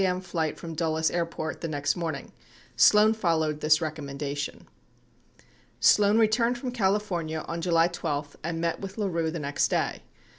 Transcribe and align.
m. 0.03 0.19
flight 0.19 0.57
from 0.57 0.73
Dulles 0.73 1.11
Airport 1.11 1.61
the 1.61 1.67
next 1.67 1.95
morning. 1.95 2.31
Sloan 2.75 3.13
followed 3.13 3.61
this 3.61 3.81
rec 3.81 3.97
ommendation. 3.97 4.55
82 4.61 4.65
Sloan 5.79 6.17
returned 6.17 6.57
from 6.57 6.71
California 6.71 7.45
on 7.47 7.61
July 7.61 7.87
12 7.87 8.35
and 8.43 8.59
met 8.59 8.79
with 8.79 8.97
LaRue 8.97 9.29
the 9.29 9.37
next 9.37 9.67
day. 9.67 10.01